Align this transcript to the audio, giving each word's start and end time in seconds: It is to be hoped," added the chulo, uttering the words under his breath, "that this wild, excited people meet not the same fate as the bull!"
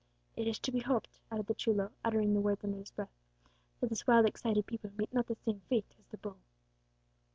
It 0.35 0.47
is 0.47 0.57
to 0.61 0.71
be 0.71 0.79
hoped," 0.79 1.19
added 1.29 1.45
the 1.45 1.53
chulo, 1.53 1.91
uttering 2.03 2.33
the 2.33 2.41
words 2.41 2.63
under 2.63 2.79
his 2.79 2.89
breath, 2.89 3.13
"that 3.79 3.91
this 3.91 4.07
wild, 4.07 4.25
excited 4.25 4.65
people 4.65 4.89
meet 4.97 5.13
not 5.13 5.27
the 5.27 5.35
same 5.45 5.59
fate 5.69 5.93
as 5.99 6.07
the 6.07 6.17
bull!" 6.17 6.37